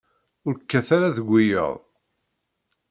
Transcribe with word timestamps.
Ur 0.47 0.53
kkat 0.61 0.89
ara 0.95 1.15
deg 1.17 1.27
wiyaḍ. 1.29 1.75